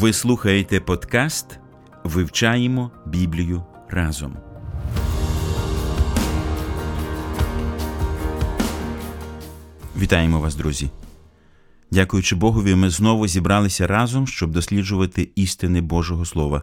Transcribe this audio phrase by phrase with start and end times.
[0.00, 1.58] Ви слухаєте подкаст
[2.04, 4.36] Вивчаємо Біблію разом.
[9.96, 10.90] Вітаємо вас, друзі.
[11.90, 16.62] Дякуючи Богові, ми знову зібралися разом, щоб досліджувати істини Божого Слова.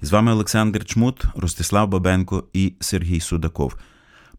[0.00, 3.76] З вами Олександр Чмут, Ростислав Бабенко і Сергій Судаков.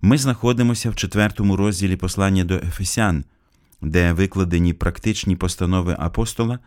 [0.01, 3.23] Ми знаходимося в четвертому розділі послання до Ефесян,
[3.81, 6.59] де викладені практичні постанови апостола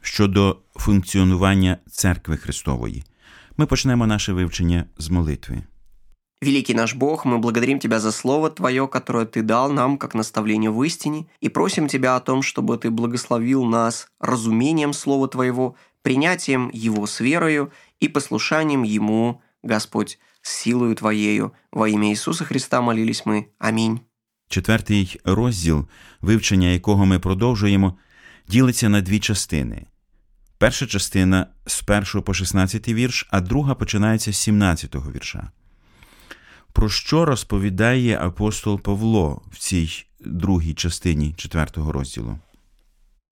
[0.00, 3.04] щодо функціонування церкви Христової.
[3.56, 5.62] Ми почнемо наше вивчення з молитви.
[6.42, 10.70] Великий наш Бог, мы благодарим Тебя за Слово Твое, которое Ты дал нам как наставление
[10.70, 16.70] в истине, и просим Тебя о том, чтобы Ты благословил нас разумением Слова Твоего, принятием
[16.74, 21.52] Его с верою и послушанием Ему, Господь, с силою Твоею.
[21.72, 23.46] Во имя Иисуса Христа молились мы.
[23.58, 24.00] Аминь.
[24.48, 25.88] Четвертий розділ,
[26.20, 27.98] вивчення якого ми продовжуємо,
[28.47, 29.85] ділиться на дві частини.
[30.57, 35.51] Перша частина з 1 по 16 вірш, а друга починається з 17 вірша.
[36.73, 42.37] Про що розповідає апостол Павло в цій другій частині 4 розділу?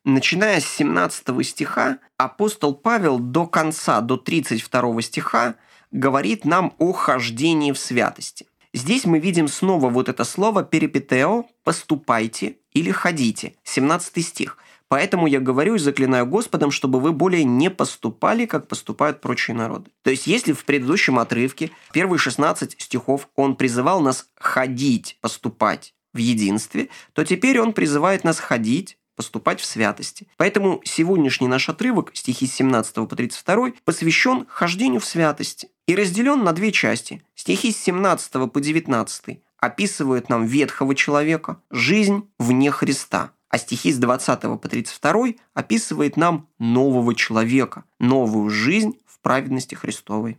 [0.05, 5.53] Начиная с 17 стиха, апостол Павел до конца, до 32 стиха,
[5.91, 8.45] говорит нам о хождении в святости.
[8.73, 13.53] Здесь мы видим снова вот это слово «перипетео»– «поступайте» или «ходите».
[13.63, 14.57] 17 стих–
[14.89, 19.91] Поэтому я говорю и заклинаю Господом, чтобы вы более не поступали, как поступают прочие народы.
[20.01, 26.17] То есть, если в предыдущем отрывке, первые 16 стихов, он призывал нас ходить, поступать в
[26.17, 30.27] единстве, то теперь он призывает нас ходить, поступать в святости.
[30.37, 36.43] Поэтому сегодняшний наш отрывок, стихи с 17 по 32, посвящен хождению в святости и разделен
[36.43, 37.21] на две части.
[37.35, 43.97] Стихи с 17 по 19 описывают нам ветхого человека, жизнь вне Христа– а стихи с
[43.97, 50.37] 20 по 32 описывает нам нового человека, новую жизнь в праведности Христовой.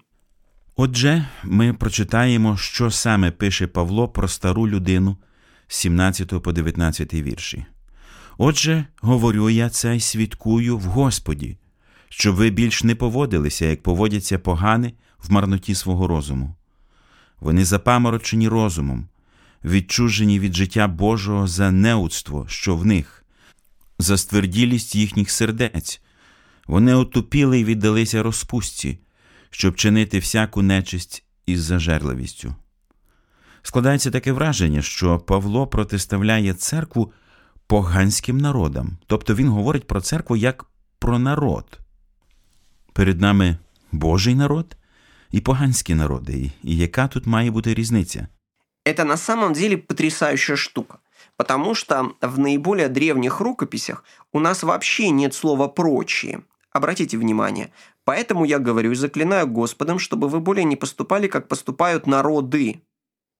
[0.77, 5.17] Отже, ми прочитаємо, що саме пише Павло про стару людину
[5.69, 7.67] з 17 по 19 вірші.
[8.39, 11.59] Отже, говорю я це й свідкую в Господі,
[12.09, 16.55] щоб ви більш не поводилися, як поводяться погани в марноті свого розуму.
[17.41, 19.09] Вони запаморочені розумом,
[19.65, 23.25] відчужені від життя Божого за неудство, що в них,
[23.99, 26.01] за стверділість їхніх сердець.
[26.67, 28.99] Вони отупіли і віддалися розпустці,
[29.51, 32.55] щоб чинити всяку нечисть із зажерливістю.
[33.63, 37.13] Складається таке враження, що Павло протиставляє церкву
[37.67, 40.67] поганським народам, тобто він говорить про церкву як
[40.99, 41.79] про народ.
[42.93, 43.57] Перед нами
[43.93, 44.77] Божий народ
[45.31, 48.29] і поганські народи, і яка тут має бути різниця?
[48.85, 51.01] Это на самом деле потрясающая штука.
[51.37, 56.43] Потому что в наиболее древних рукописях у нас вообще нет слова «прочие».
[56.73, 57.73] Обратите внимание.
[58.05, 62.83] Поэтому я говорю и заклинаю Господом, чтобы вы более не поступали, как поступают народы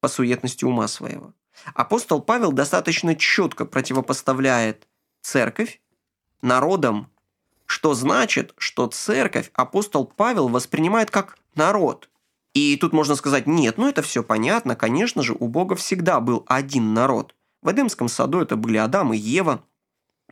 [0.01, 1.33] по суетности ума своего.
[1.75, 4.89] Апостол Павел достаточно четко противопоставляет
[5.23, 5.81] церковь
[6.43, 7.11] народам,
[7.67, 12.10] что значит, что церковь апостол Павел воспринимает как народ.
[12.53, 16.45] И тут можно сказать, нет, ну это все понятно, конечно же, у Бога всегда был
[16.49, 17.37] один народ.
[17.63, 19.65] В Эдемском саду это были Адам и Ева,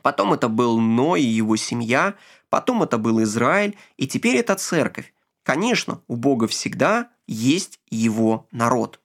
[0.03, 2.15] потом это был Ной и его семья,
[2.49, 5.15] потом это был Израиль, и теперь это церковь.
[5.45, 9.01] Конечно, у Бога всегда есть его народ.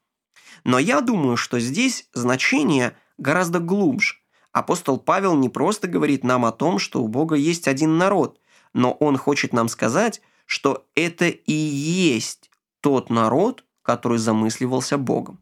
[0.63, 4.16] Но я думаю, что здесь значение гораздо глубже.
[4.52, 8.40] Апостол Павел не просто говорит нам о том, что у Бога есть один народ,
[8.73, 12.49] но он хочет нам сказать, что это и есть
[12.84, 15.40] тот народ, который замысливался Богом.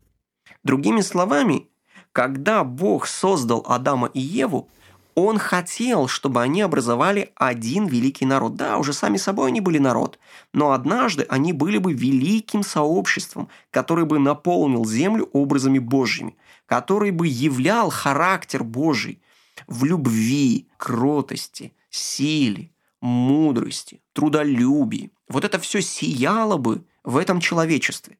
[0.63, 1.67] Другими словами,
[2.11, 4.69] когда Бог создал Адама и Еву,
[5.15, 8.55] он хотел, чтобы они образовали один великий народ.
[8.55, 10.19] Да, уже сами собой они были народ,
[10.53, 17.27] но однажды они были бы великим сообществом, который бы наполнил землю образами Божьими, который бы
[17.27, 19.19] являл характер Божий
[19.67, 22.71] в любви, кротости, силе,
[23.01, 25.11] мудрости, трудолюбии.
[25.27, 28.17] Вот это все сияло бы в этом человечестве.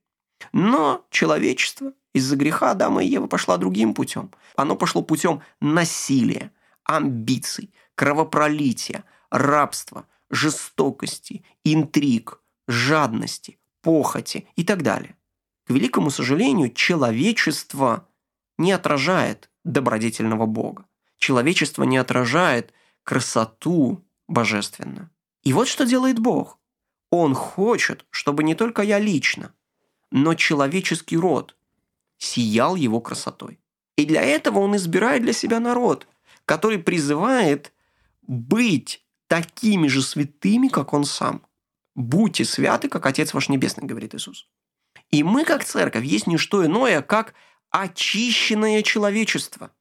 [0.53, 4.31] Но человечество из-за греха Адама и Евы пошло другим путем.
[4.55, 6.51] Оно пошло путем насилия.
[6.83, 15.15] амбиций, кровопролития, рабства, жестокости, интриг, жадности, похоти и так далее.
[15.65, 18.07] К великому сожалению, человечество
[18.57, 20.85] не отражает добродетельного Бога.
[21.17, 22.73] Человечество не отражает
[23.03, 25.09] красоту божественную.
[25.43, 26.59] И вот что делает Бог.
[27.11, 29.53] Он хочет, чтобы не только я лично,
[30.09, 31.55] но человеческий род
[32.17, 33.59] сиял его красотой.
[33.97, 36.07] И для этого он избирает для себя народ,
[36.45, 37.73] который призывает
[38.21, 41.45] быть такими же святыми, как он сам.
[41.95, 44.47] Будьте святы, как Отец ваш Небесный, говорит Иисус.
[45.09, 47.33] И мы, как церковь, есть не что иное, как
[47.69, 49.71] очищенное человечество.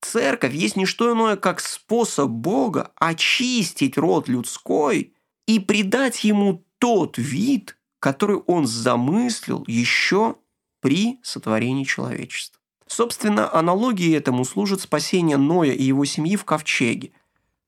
[0.00, 5.14] Церковь есть не что иное, как способ Бога очистить род людской
[5.46, 10.36] и придать ему тот вид, который он замыслил еще
[10.80, 12.60] при сотворении человечества.
[12.86, 17.10] Собственно, аналогией этому служит спасение Ноя и его семьи в ковчеге.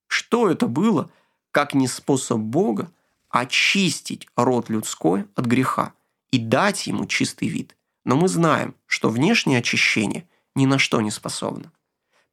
[0.07, 1.11] Что это было,
[1.51, 2.93] как не способ Бога
[3.29, 5.93] очистить род людской от греха
[6.31, 7.77] и дать ему чистый вид?
[8.05, 11.73] Но мы знаем, что внешнее очищение ни на что не способно.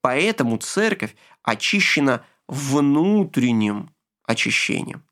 [0.02, 3.90] Поэтому церковь очищена внутренним
[4.24, 5.04] очищением,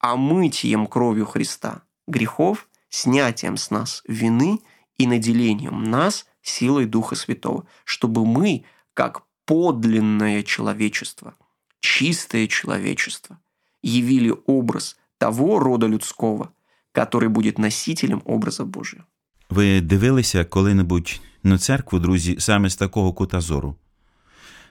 [0.00, 4.60] омытием кровью Христа грехов, снятием с нас вины
[4.98, 8.64] и наделением нас силой Духа Святого, чтобы мы,
[8.94, 11.34] как подлинное человечество,
[11.80, 13.38] чистое человечество,
[13.82, 16.52] явили образ того рода людского,
[16.92, 19.04] который будет носителем образа Божьего.
[19.50, 23.76] Ви дивилися коли-небудь на церкву, друзі, саме з такого кута зору?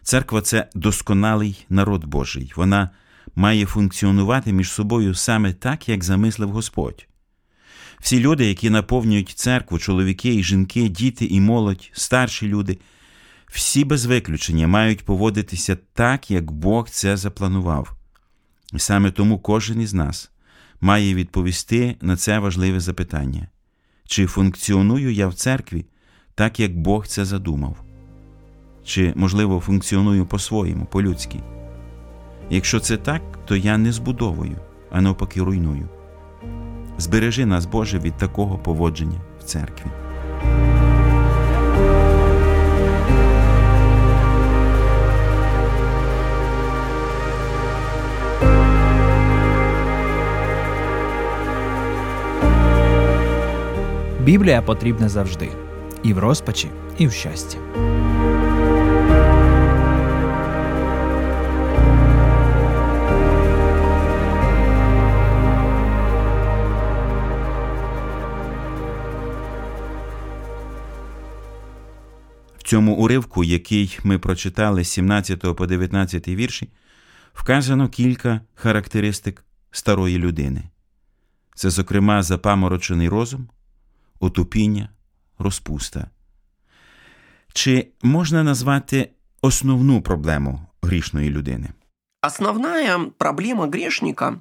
[0.04, 2.54] Церква це досконалий народ Божий.
[2.56, 2.90] Вона
[3.36, 7.08] має функціонувати між собою саме так, як замислив Господь.
[8.02, 12.78] Всі люди, які наповнюють церкву, чоловіки і жінки, діти і молодь, старші люди,
[13.48, 17.96] всі без виключення мають поводитися так, як Бог це запланував.
[18.74, 20.32] І саме тому кожен із нас
[20.82, 23.48] має відповісти на це важливе запитання:
[24.06, 25.86] чи функціоную я в церкві
[26.36, 27.78] так, як Бог це задумав?
[28.84, 31.40] Чи, можливо, функціоную по-своєму, по-людськи?
[32.50, 34.58] Якщо це так, то я не збудовую,
[34.92, 35.90] а навпаки руйную.
[36.98, 39.86] Збережи нас, Боже, від такого поводження в церкві.
[54.24, 55.50] Біблія потрібна завжди
[56.04, 57.58] і в розпачі, і в щасті.
[72.66, 76.70] Цьому уривку, який ми прочитали з 17 по 19 вірші,
[77.34, 80.64] вказано кілька характеристик старої людини.
[81.56, 83.50] Це, зокрема, запаморочений розум,
[84.20, 84.90] отупіння,
[85.38, 86.10] розпуста.
[87.54, 89.10] Чи можна назвати
[89.42, 91.70] основну проблему грішної людини?
[92.22, 94.40] Основная проблема грешника,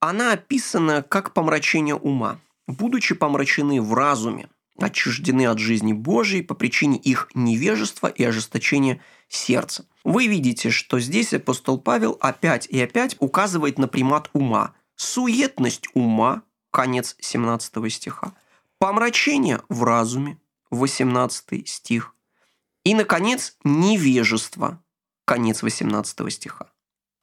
[0.00, 2.38] она описана как помрачение ума.
[2.66, 4.46] Будучи помрачены в разуме,
[4.78, 9.86] отчуждены от жизни Божией по причине их невежества и ожесточения сердца.
[10.02, 14.74] Вы видите, что здесь апостол Павел опять и опять указывает на примат ума.
[14.96, 18.34] Суетность ума, конец 17 стиха.
[18.78, 20.38] Помрачение в разуме,
[20.70, 22.14] 18 стих.
[22.84, 24.82] И, наконец, невежество,
[25.24, 26.70] конец 18 стиха.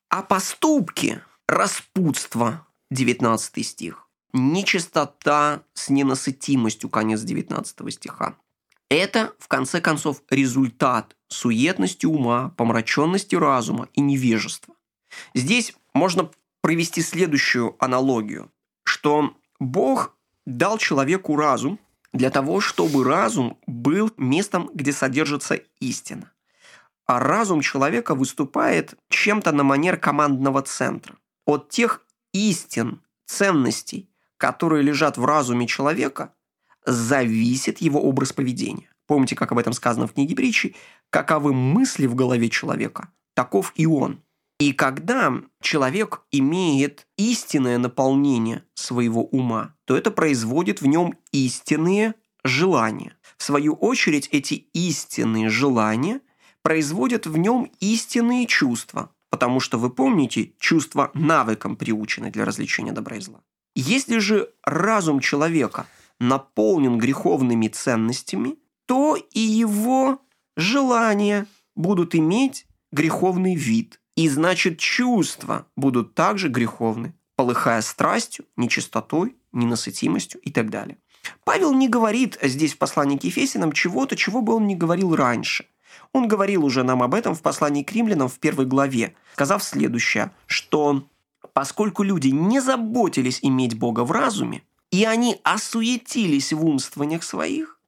[0.09, 8.35] А поступки, распутство, 19 стих нечистота с ненасытимостью, конец 19 стиха.
[8.89, 14.75] Это, в конце концов, результат суетности ума, помраченности разума и невежества.
[15.33, 16.29] Здесь можно
[16.61, 18.51] провести следующую аналогию,
[18.83, 21.79] что Бог дал человеку разум
[22.13, 26.31] для того, чтобы разум был местом, где содержится истина.
[27.05, 31.15] А разум человека выступает чем-то на манер командного центра.
[31.45, 34.09] От тех истин, ценностей,
[34.41, 36.33] которые лежат в разуме человека,
[36.83, 38.89] зависит его образ поведения.
[39.05, 40.75] Помните, как об этом сказано в книге притчи?
[41.11, 44.23] Каковы мысли в голове человека, таков и он.
[44.59, 45.31] И когда
[45.61, 53.15] человек имеет истинное наполнение своего ума, то это производит в нем истинные желания.
[53.37, 56.21] В свою очередь, эти истинные желания
[56.63, 63.17] производят в нем истинные чувства, потому что, вы помните, чувства навыком приучены для развлечения добра
[63.17, 63.43] и зла.
[63.75, 65.87] Если же разум человека
[66.19, 70.19] наполнен греховными ценностями, то и его
[70.57, 73.99] желания будут иметь греховный вид.
[74.15, 80.97] И значит, чувства будут также греховны, полыхая страстью, нечистотой, ненасытимостью и так далее.
[81.43, 85.65] Павел не говорит здесь в послании к Ефесинам чего-то, чего бы он не говорил раньше.
[86.13, 90.31] Он говорил уже нам об этом в послании к римлянам в первой главе, сказав следующее,
[90.45, 91.07] что
[91.53, 97.79] поскольку люди не заботились иметь Бога в разуме, и они осуетились в умствованиях своих,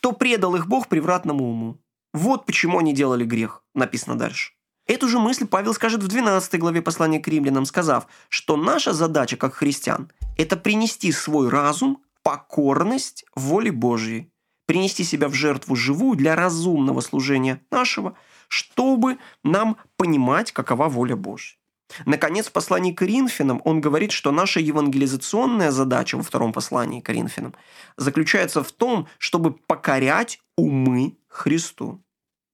[0.00, 1.78] то предал их Бог превратному уму.
[2.12, 4.52] Вот почему они делали грех, написано дальше.
[4.86, 9.36] Эту же мысль Павел скажет в 12 главе послания к римлянам, сказав, что наша задача
[9.36, 14.30] как христиан– это принести свой разум, покорность воле Божьей,
[14.66, 18.16] принести себя в жертву живую для разумного служения нашего,
[18.48, 21.56] чтобы нам понимать, какова воля Божья.
[22.04, 27.06] Наконец, в послании к Коринфянам он говорит, что наша евангелизационная задача во втором послании к
[27.06, 27.54] Коринфянам
[27.96, 32.02] заключается в том, чтобы покорять умы Христу.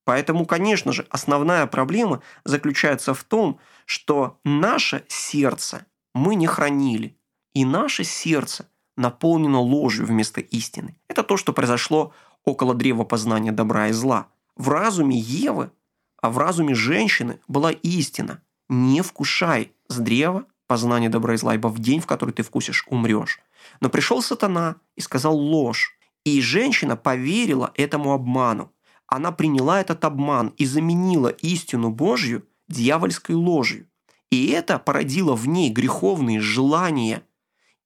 [0.05, 7.17] Поэтому, конечно же, основная проблема заключается в том, что наше сердце мы не хранили,
[7.55, 10.97] и наше сердце наполнено ложью вместо истины.
[11.09, 12.13] Это то, что произошло
[12.45, 14.29] около древа познания добра и зла.
[14.57, 15.71] В разуме Евы,
[16.21, 18.43] а в разуме женщины была истина.
[18.73, 22.87] Не вкушай с древа познания добра и зла, ибо в день, в который ты вкусишь,
[22.89, 23.41] умрешь.
[23.81, 25.99] Но пришел сатана и сказал ложь.
[26.25, 28.73] И женщина поверила этому обману
[29.13, 33.87] она приняла этот обман и заменила истину Божью дьявольской ложью.
[34.31, 37.23] И это породило в ней греховные желания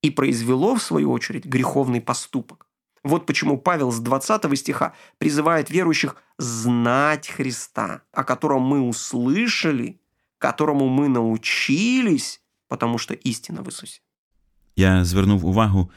[0.01, 2.67] и произвело, в свою очередь, греховный поступок.
[3.03, 9.99] Вот почему Павел с 20 стиха призывает верующих знать Христа, о котором мы услышали,
[10.39, 14.01] которому ми научились, потому що істина в Ісусі.
[14.75, 15.91] Я звернув увагу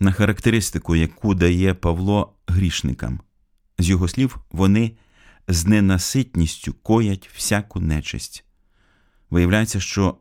[0.00, 3.20] на характеристику, яку дає Павло грішникам.
[3.78, 4.92] З його слів, вони
[5.48, 8.44] з ненаситністю коять всяку нечисть.
[9.30, 10.16] Виявляється, що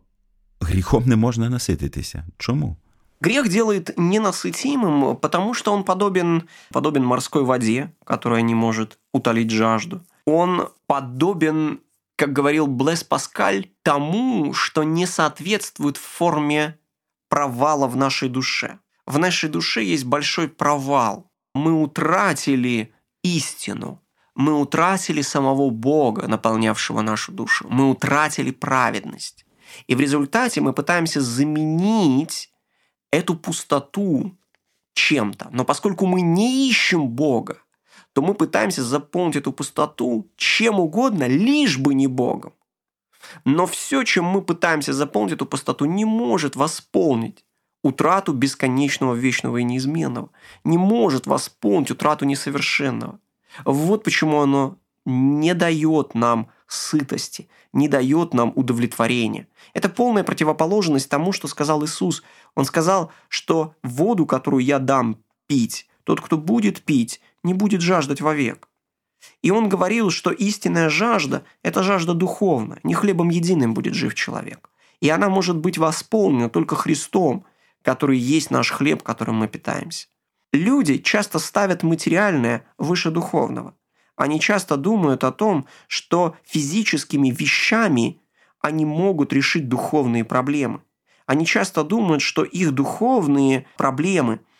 [0.61, 2.25] гріхом не можна насититися.
[2.37, 2.77] Чому?
[3.21, 10.01] Грех делает ненасытимым, потому что он подобен, подобен морской воде, которая не может утолить жажду.
[10.25, 11.79] Он подобен,
[12.21, 16.77] как говорил Блес Паскаль, тому, что не соответствует форме
[17.29, 18.77] провала в нашей душе.
[19.07, 21.31] В нашей душе есть большой провал.
[21.55, 24.03] Мы утратили истину.
[24.35, 27.65] Мы утратили самого Бога, наполнявшего нашу душу.
[27.71, 29.43] Мы утратили праведность.
[29.87, 32.51] И в результате мы пытаемся заменить
[33.11, 34.37] эту пустоту
[34.93, 35.49] чем-то.
[35.51, 37.57] Но поскольку мы не ищем Бога,
[38.13, 42.53] то мы пытаемся заполнить эту пустоту чем угодно, лишь бы не Богом.
[43.45, 47.45] Но все, чем мы пытаемся заполнить эту пустоту, не может восполнить
[47.83, 50.29] утрату бесконечного, вечного и неизменного.
[50.63, 53.19] Не может восполнить утрату несовершенного.
[53.65, 59.47] Вот почему оно не дает нам сытости, не дает нам удовлетворения.
[59.73, 62.23] Это полная противоположность тому, что сказал Иисус.
[62.55, 68.21] Он сказал, что воду, которую я дам пить, тот, кто будет пить, не будет жаждать
[68.21, 68.67] вовек.
[69.41, 74.69] И он говорил, что истинная жажда– это жажда духовная, не хлебом единым будет жив человек.
[74.99, 77.45] И она может быть восполнена только Христом,
[77.81, 80.07] который есть наш хлеб, которым мы питаемся.
[80.53, 83.75] Люди часто ставят материальное выше духовного.
[84.15, 88.21] Они часто думают о том, что физическими вещами
[88.59, 90.81] они могут решить духовные проблемы.
[91.25, 94.41] Они часто думают, что их духовные проблемы–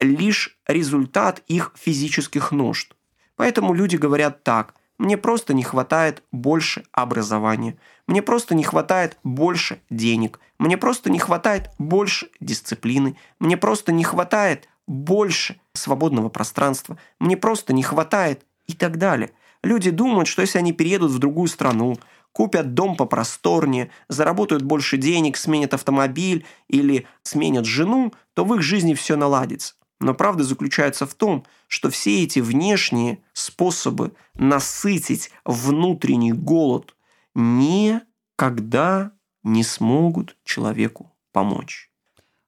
[0.00, 2.94] лишь результат их физических нужд.
[3.36, 7.76] Поэтому люди говорят так– мне просто не хватает больше образования.
[8.06, 10.38] Мне просто не хватает больше денег.
[10.58, 13.16] Мне просто не хватает больше дисциплины.
[13.40, 16.96] Мне просто не хватает больше свободного пространства.
[17.18, 19.32] Мне просто не хватает и так далее.
[19.64, 21.98] Люди думают, что если они переедут в другую страну,
[22.32, 28.94] купят дом попросторнее, заработают больше денег, сменят автомобиль или сменят жену, то в их жизни
[28.94, 29.74] все наладится.
[30.04, 36.94] Но правда заключается в том, что все эти внешние способы насытить внутренний голод
[37.34, 39.12] никогда
[39.44, 41.90] не смогут человеку помочь.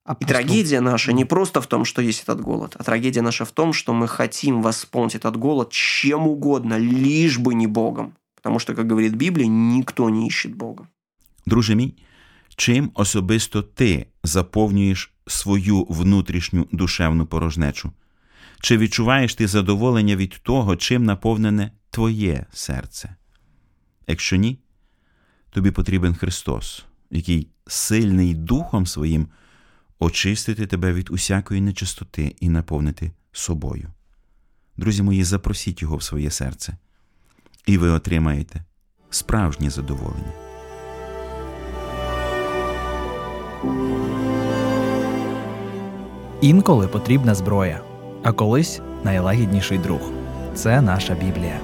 [0.04, 3.46] А И трагедия наша не просто в том, что есть этот голод, а трагедия наша
[3.46, 8.12] в том, что мы хотим восполнить этот голод чем угодно, лишь бы не Богом.
[8.34, 10.88] Потому что, как говорит Библия, никто не ищет Бога.
[11.46, 11.94] Друже мій,
[12.56, 17.92] чим особисто ти заповнюєш свою внутрішню душевну порожнечу?
[18.60, 23.14] Чи відчуваєш ти задоволення від того, чим наповнене твоє серце?
[24.06, 24.58] Якщо ні,
[25.50, 29.28] тобі потрібен Христос, який сильний Духом Своїм
[29.98, 33.88] очистити тебе від усякої нечистоти і наповнити собою.
[34.76, 36.76] Друзі мої, запросіть Його в своє серце,
[37.66, 38.64] і ви отримаєте
[39.10, 40.32] справжнє задоволення.
[46.40, 47.80] Інколи потрібна зброя,
[48.22, 50.00] а колись найлагідніший друг.
[50.54, 51.60] Це наша Біблія.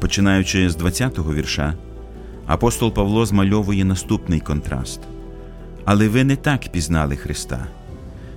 [0.00, 1.74] Починаючи з 20-го вірша,
[2.46, 5.00] апостол Павло змальовує наступний контраст.
[5.84, 7.66] Але ви не так пізнали Христа,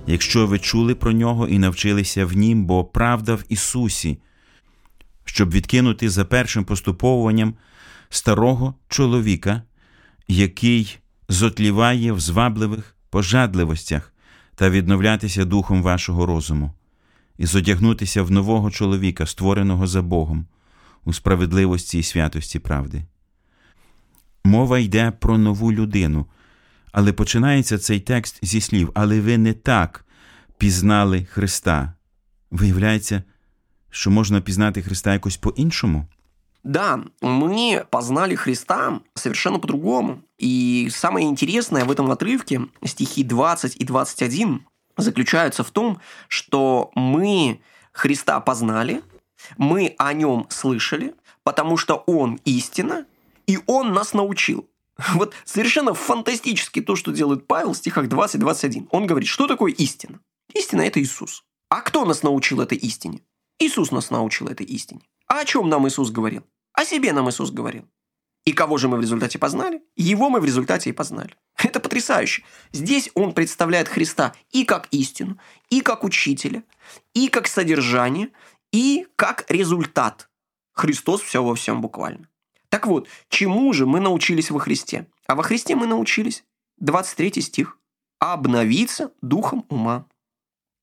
[0.06, 4.18] якщо ви чули про нього і навчилися в Нім, бо правда в Ісусі,
[5.34, 7.54] щоб відкинути за першим поступовуванням
[8.08, 9.62] старого чоловіка,
[10.28, 10.98] який
[11.28, 14.12] зотліває в звабливих пожадливостях
[14.54, 16.72] та відновлятися духом вашого розуму,
[17.38, 20.46] і зодягнутися в нового чоловіка, створеного за Богом,
[21.04, 23.04] у справедливості і святості правди.
[24.44, 26.26] Мова йде про нову людину,
[26.92, 30.04] але починається цей текст зі слів, але ви не так
[30.58, 31.92] пізнали Христа.
[32.50, 33.22] Виявляється,
[33.94, 36.06] що можна пізнати Христа якось по-іншому.
[36.64, 40.22] Да, мы познали Христа совершенно по-другому.
[40.38, 44.60] И самое интересное в этом отрывке, стихи 20 и 21,
[44.96, 45.98] заключаются в том,
[46.28, 47.58] что мы
[47.92, 49.02] Христа познали,
[49.58, 53.04] мы о нем слышали, потому что он истина,
[53.46, 54.66] и он нас научил.
[55.14, 58.86] Вот совершенно фантастически то, что делает Павел в стихах 20-21.
[58.90, 60.18] Он говорит, что такое истина?
[60.54, 61.44] Истина– это Иисус.
[61.68, 63.20] А кто нас научил этой истине?
[63.58, 65.02] Иисус нас научил этой истине.
[65.26, 66.44] А о чем нам Иисус говорил?
[66.72, 67.88] О себе нам Иисус говорил.
[68.44, 69.82] И кого же мы в результате познали?
[69.96, 71.34] Его мы в результате и познали.
[71.56, 72.44] Это потрясающе.
[72.72, 75.38] Здесь он представляет Христа и как истину,
[75.70, 76.62] и как учителя,
[77.14, 78.30] и как содержание,
[78.72, 80.28] и как результат.
[80.72, 82.28] Христос все во всем буквально.
[82.68, 85.06] Так вот, чему же мы научились во Христе?
[85.26, 86.44] А во Христе мы научились,
[86.78, 87.78] 23 стих,
[88.18, 90.06] обновиться духом ума.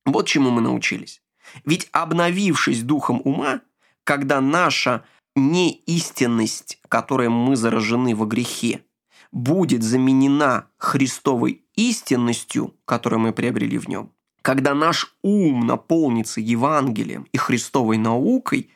[0.06, 1.21] Вот чему мы научились.
[1.66, 3.62] Ведь обновившись духом ума,
[4.04, 5.04] когда наша
[5.36, 8.84] неистинность, которой мы заражены во грехе,
[9.32, 14.12] будет заменена Христовой истинностью, которую мы приобрели в нем,
[14.42, 18.72] когда наш ум наполнится Евангелием и Христовой наукой,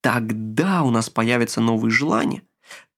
[0.00, 2.42] тогда у нас появятся новые желания,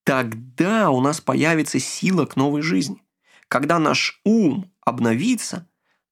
[0.05, 3.03] тогда у нас появится сила к новой жизни.
[3.49, 5.69] Когда наш ум обновится,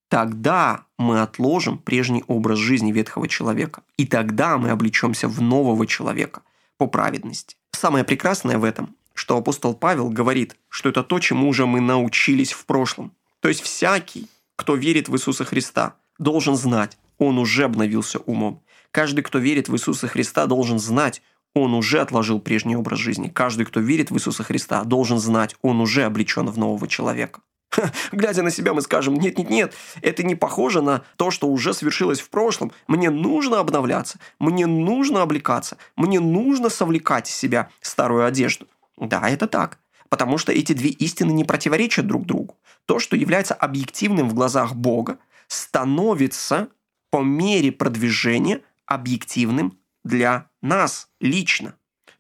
[0.08, 6.42] тогда мы отложим прежний образ жизни ветхого человека, и тогда мы облечемся в нового человека
[6.76, 7.56] по праведности.
[7.72, 12.52] Самое прекрасное в этом, что апостол Павел говорит, что это то, чему уже мы научились
[12.52, 13.12] в прошлом.
[13.40, 18.62] То есть всякий, кто верит в Иисуса Христа, должен знать, он уже обновился умом.
[18.90, 21.22] Каждый, кто верит в Иисуса Христа, должен знать,
[21.54, 23.28] он уже отложил прежний образ жизни.
[23.28, 27.40] Каждый, кто верит в Иисуса Христа, должен знать, он уже облечен в нового человека.
[28.12, 32.30] Глядя на себя, мы скажем, нет-нет-нет, это не похоже на то, что уже свершилось в
[32.30, 32.72] прошлом.
[32.86, 38.66] Мне нужно обновляться, мне нужно облекаться, мне нужно совлекать из себя старую одежду.
[38.96, 39.78] Да, это так.
[40.08, 42.56] Потому что эти две истины не противоречат друг другу.
[42.86, 46.68] То, что является объективным в глазах Бога, становится
[47.10, 51.74] по мере продвижения объективным для нас лично.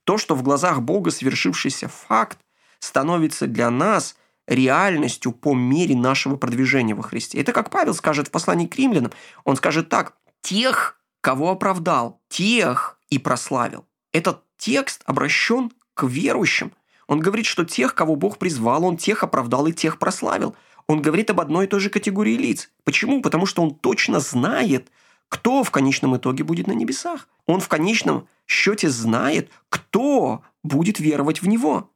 [0.04, 2.38] То, что в глазах Бога свершившийся факт,
[2.78, 4.16] становится для нас
[4.48, 7.38] реальностью по мере нашего продвижения во Христе.
[7.40, 9.12] Это как Павел скажет в послании к римлянам.
[9.44, 13.86] Он скажет так, тех, кого оправдал, тех и прославил.
[14.12, 16.72] Этот текст обращен к верующим.
[17.06, 20.56] Он говорит, что тех, кого Бог призвал, Он тех оправдал и тех прославил.
[20.86, 22.70] Он говорит об одной и той же категории лиц.
[22.84, 23.20] Почему?
[23.20, 24.90] Потому что он точно знает,
[25.28, 27.28] кто в конечном итоге будет на небесах.
[27.46, 31.90] Он в конечном счете знает, кто будет веровать в него.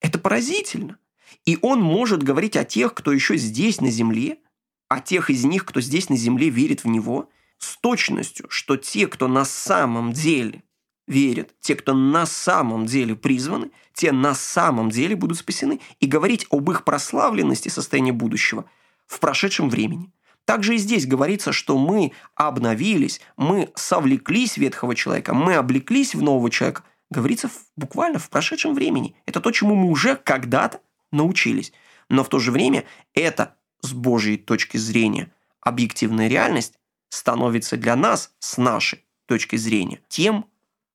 [0.00, 0.98] Это поразительно.
[1.44, 4.38] И он может говорить о тех, кто еще здесь на земле,
[4.88, 9.06] о тех из них, кто здесь на земле верит в него, с точностью, что те,
[9.06, 10.62] кто на самом деле
[11.06, 15.80] верят, те, кто на самом деле призваны, те на самом деле будут спасены.
[16.00, 18.64] И говорить об их прославленности состояния будущего
[19.06, 20.12] в прошедшем времени.
[20.44, 26.50] Также и здесь говорится, что мы обновились, мы совлеклись ветхого человека, мы облеклись в нового
[26.50, 26.84] человека.
[27.10, 29.14] Говорится буквально в прошедшем времени.
[29.26, 30.80] Это то, чему мы уже когда-то
[31.12, 31.72] научились.
[32.08, 36.78] Но в то же время это с Божьей точки зрения объективная реальность
[37.10, 40.46] становится для нас с нашей точки зрения тем,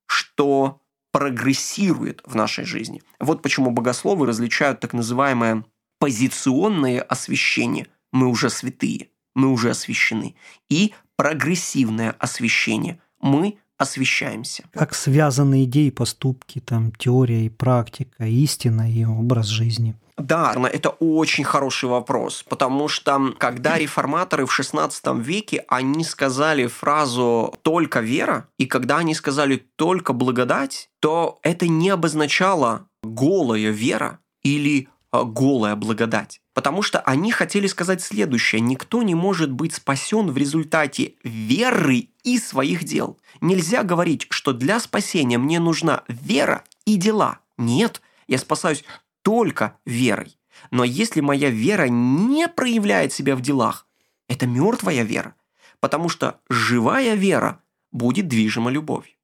[0.06, 0.80] что
[1.12, 3.02] прогрессирует в нашей жизни.
[3.20, 5.64] Вот почему богословы различают так называемое
[6.00, 7.86] позиционное освящение.
[8.12, 10.34] Мы уже святые, мы уже освящены.
[10.68, 13.00] И прогрессивное освящение.
[13.20, 14.64] Мы освещаемся.
[14.72, 19.96] Как связаны идеи, поступки, там, теория и практика, истина и образ жизни.
[20.16, 27.52] Да, это очень хороший вопрос, потому что когда реформаторы в XVI веке, они сказали фразу
[27.62, 34.88] «только вера», и когда они сказали «только благодать», то это не обозначало голая вера или
[35.22, 36.40] голая благодать.
[36.54, 38.60] Потому что они хотели сказать следующее.
[38.60, 43.18] Никто не может быть спасен в результате веры и своих дел.
[43.40, 47.40] Нельзя говорить, что для спасения мне нужна вера и дела.
[47.56, 48.84] Нет, я спасаюсь
[49.22, 50.36] только верой.
[50.70, 53.86] Но если моя вера не проявляет себя в делах,
[54.28, 55.34] это мертвая вера,
[55.80, 57.60] потому что живая вера
[57.92, 59.14] будет движима любовью.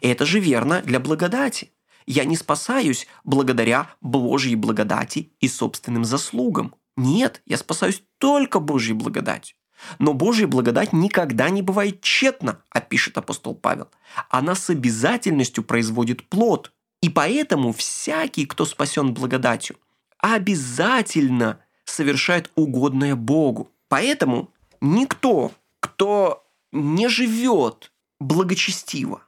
[0.00, 1.72] Это же верно для благодати.
[2.06, 6.74] Я не спасаюсь благодаря Божьей благодати и собственным заслугам.
[6.96, 9.56] Нет, я спасаюсь только Божьей благодатью.
[9.98, 13.88] Но Божья благодать никогда не бывает тщетна, опишет апостол Павел.
[14.28, 16.72] Она с обязательностью производит плод.
[17.02, 19.76] И поэтому всякий, кто спасен благодатью,
[20.18, 23.70] обязательно совершает угодное Богу.
[23.88, 29.22] Поэтому никто, кто не живет благочестиво,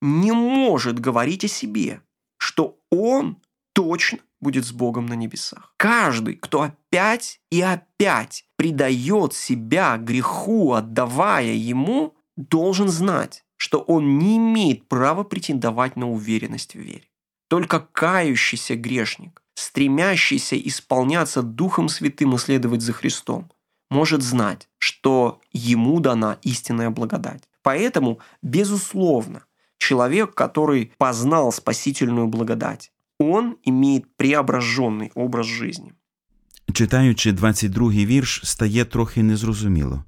[0.00, 2.00] не может говорить о себе,
[2.38, 3.38] что он
[3.74, 5.74] точно будет с Богом на небесах.
[5.76, 14.36] Каждый, кто опять и опять предает себя греху, отдавая ему, должен знать, что он не
[14.36, 17.08] имеет права претендовать на уверенность в вере.
[17.48, 23.50] Только кающийся грешник, стремящийся исполняться Духом Святым и следовать за Христом,
[23.90, 27.42] может знать, что ему дана истинная благодать.
[27.62, 29.44] Поэтому, безусловно,
[29.78, 35.92] человек, который познал спасительную благодать, он имеет преображенный образ жизни.
[36.72, 40.04] Читаючи 22-й вірш, стає трохи незрозуміло.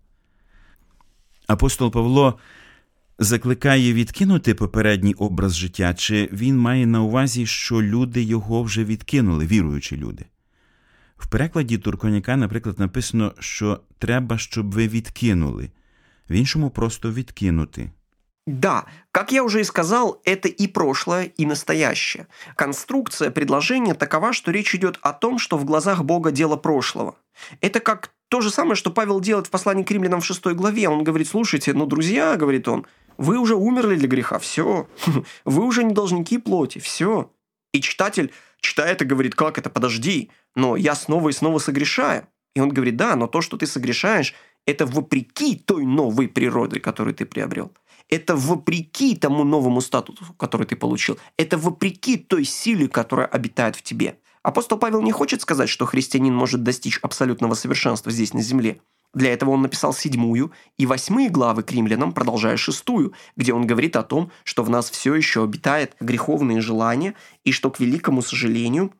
[1.46, 2.38] Апостол Павло
[3.18, 9.46] закликає відкинути попередній образ життя, чи він має на увазі, що люди його вже відкинули,
[9.46, 10.24] віруючі люди.
[11.16, 15.70] В перекладі Турконяка, наприклад, написано, що треба, щоб ви відкинули,
[16.30, 17.90] в іншому просто відкинути.
[18.46, 22.26] Да, как я уже и сказал, это и прошлое, и настоящее.
[22.56, 27.16] Конструкция предложения такова, что речь идет о том, что в глазах Бога дело прошлого.
[27.60, 30.88] Это как то же самое, что Павел делает в послании к римлянам в 6 главе.
[30.88, 32.86] Он говорит, слушайте, ну, друзья, говорит он,
[33.18, 34.88] вы уже умерли для греха, все.
[35.44, 37.30] Вы уже не должники плоти, все.
[37.72, 42.26] И читатель, читая это, говорит, как это, подожди, но я снова и снова согрешаю.
[42.54, 44.34] И он говорит, да, но то, что ты согрешаешь,
[44.66, 47.72] это вопреки той новой природе, которую ты приобрел.
[48.10, 51.18] Это вопреки тому новому статусу, который ты получил.
[51.36, 54.18] Это вопреки той силе, которая обитает в тебе.
[54.42, 58.80] Апостол Павел не хочет сказать, что христианин может достичь абсолютного совершенства здесь на земле.
[59.12, 63.96] Для этого он написал седьмую и восьмые главы к римлянам, продолжая шестую, где он говорит
[63.96, 68.92] о том, что в нас все еще обитает греховные желания и что, к великому сожалению,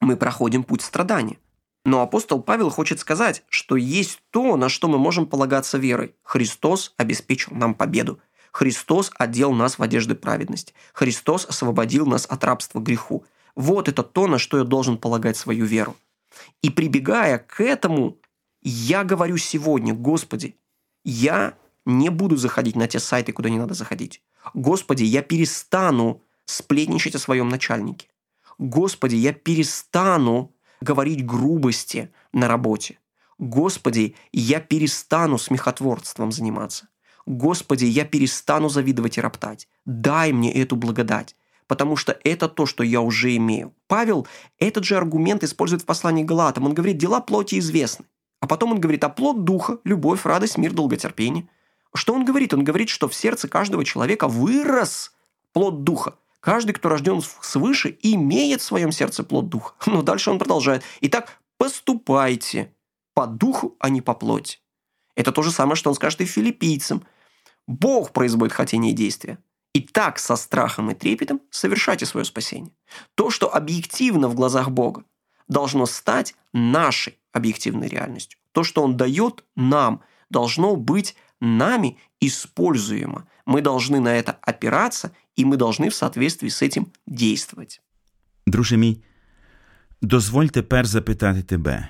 [0.00, 1.38] мы проходим путь страдания.
[1.84, 6.14] Но апостол Павел хочет сказать, что есть то, на что мы можем полагаться верой.
[6.22, 8.20] Христос обеспечил нам победу.
[8.54, 10.74] Христос одел нас в одежды праведности.
[10.92, 13.24] Христос освободил нас от рабства греху.
[13.56, 15.96] Вот это то, на что я должен полагать свою веру.
[16.62, 18.16] И прибегая к этому,
[18.62, 20.56] я говорю сегодня, Господи,
[21.04, 24.22] я не буду заходить на те сайты, куда не надо заходить.
[24.54, 28.06] Господи, я перестану сплетничать о своем начальнике.
[28.58, 33.00] Господи, я перестану говорить грубости на работе.
[33.36, 36.86] Господи, я перестану смехотворством заниматься.
[37.26, 39.68] Господи, я перестану завидовать и роптать.
[39.84, 43.74] Дай мне эту благодать потому что это то, что я уже имею.
[43.86, 44.26] Павел
[44.58, 46.66] этот же аргумент использует в послании Галатам.
[46.66, 48.04] Он говорит, дела плоти известны.
[48.40, 51.48] А потом он говорит, а плод духа, любовь, радость, мир, долготерпение.
[51.94, 52.52] Что он говорит?
[52.52, 55.12] Он говорит, что в сердце каждого человека вырос
[55.52, 56.14] плод духа.
[56.40, 59.74] Каждый, кто рожден свыше, имеет в своем сердце плод духа.
[59.86, 60.82] Но дальше он продолжает.
[61.00, 62.74] Итак, поступайте
[63.14, 64.58] по духу, а не по плоти.
[65.14, 67.04] Это то же самое, что он скажет и филиппийцам.
[67.67, 69.37] Бог производит хотение и действия.
[69.73, 72.73] И так со страхом и трепетом совершайте свое спасение.
[73.15, 75.03] То, что объективно в глазах Бога,
[75.47, 78.39] должно стать нашей объективной реальностью.
[78.51, 83.27] То, что Он дает нам, должно быть нами используемо.
[83.45, 87.81] Мы должны на это опираться, и мы должны в соответствии с этим действовать.
[88.47, 89.03] Друже мій,
[90.01, 91.87] дозволь тепер запитати тебе,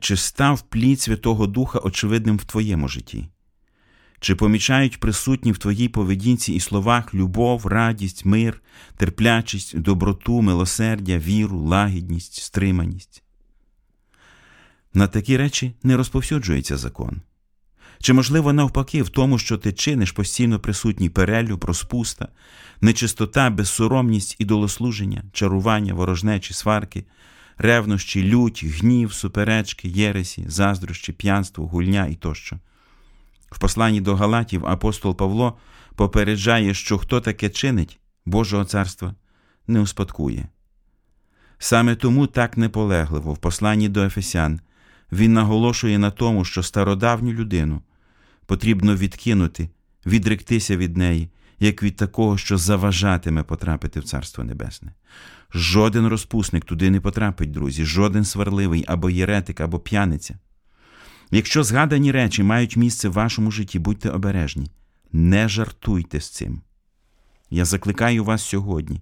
[0.00, 3.28] чи став плід Святого Духа очевидним в твоєму житті?
[4.21, 8.61] Чи помічають присутні в твоїй поведінці і словах любов, радість, мир,
[8.97, 13.23] терплячість, доброту, милосердя, віру, лагідність, стриманість?
[14.93, 17.21] На такі речі не розповсюджується закон.
[17.99, 22.27] Чи, можливо, навпаки, в тому, що ти чиниш постійно присутній перелюб, розпуста,
[22.81, 27.05] нечистота, безсоромність, ідолослуження, чарування, ворожнечі, сварки,
[27.57, 32.59] ревнощі, лють, гнів, суперечки, єресі, заздрощі, п'янство, гульня і тощо.
[33.51, 35.57] В посланні до Галатів апостол Павло
[35.95, 39.15] попереджає, що хто таке чинить Божого царства
[39.67, 40.47] не успадкує.
[41.57, 44.59] Саме тому так неполегливо в посланні до Ефесян
[45.11, 47.81] він наголошує на тому, що стародавню людину
[48.45, 49.69] потрібно відкинути,
[50.05, 54.93] відректися від неї, як від такого, що заважатиме потрапити в Царство Небесне.
[55.53, 60.39] Жоден розпусник туди не потрапить, друзі, жоден сварливий або єретик, або п'яниця.
[61.31, 64.71] Якщо згадані речі мають місце в вашому житті, будьте обережні,
[65.11, 66.61] не жартуйте з цим.
[67.49, 69.01] Я закликаю вас сьогодні,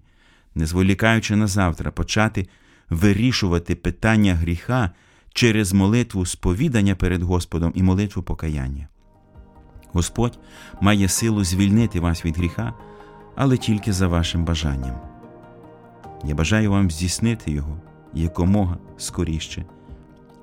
[0.55, 2.47] не зволікаючи на завтра, почати
[2.89, 4.91] вирішувати питання гріха
[5.33, 8.87] через молитву сповідання перед Господом і молитву покаяння.
[9.93, 10.39] Господь
[10.81, 12.73] має силу звільнити вас від гріха,
[13.35, 14.95] але тільки за вашим бажанням.
[16.25, 17.81] Я бажаю вам здійснити його
[18.13, 19.65] якомога скоріше,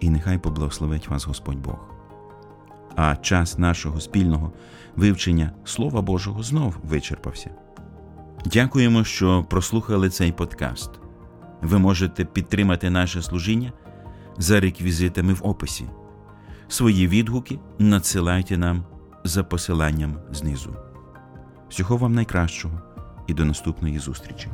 [0.01, 1.79] і нехай поблагословить вас Господь Бог.
[2.97, 4.53] А час нашого спільного
[4.97, 7.51] вивчення Слова Божого знов вичерпався.
[8.45, 10.91] Дякуємо, що прослухали цей подкаст.
[11.63, 13.73] Ви можете підтримати наше служіння
[14.39, 15.85] за реквізитами в описі.
[16.69, 18.85] Свої відгуки надсилайте нам
[19.25, 20.77] за посиланням знизу.
[21.69, 22.81] Всього вам найкращого
[23.27, 24.49] і до наступної зустрічі!